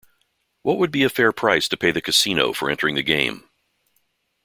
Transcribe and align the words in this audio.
What 0.63 0.79
would 0.79 0.89
be 0.89 1.03
a 1.03 1.09
fair 1.11 1.31
price 1.31 1.67
to 1.67 1.77
pay 1.77 1.91
the 1.91 2.01
casino 2.01 2.53
for 2.53 2.71
entering 2.71 2.95
the 2.95 3.03
game? 3.03 3.47